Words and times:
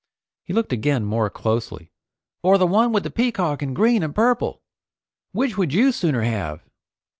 He 0.41 0.51
looked 0.51 0.73
again 0.73 1.05
more 1.05 1.29
closely. 1.29 1.91
"Or 2.41 2.57
the 2.57 2.65
one 2.65 2.91
with 2.91 3.03
the 3.03 3.11
peacock 3.11 3.61
in 3.61 3.75
green 3.75 4.01
and 4.01 4.15
purple. 4.15 4.63
Which 5.31 5.59
would 5.59 5.75
you 5.75 5.91
sooner 5.91 6.23
have?" 6.23 6.63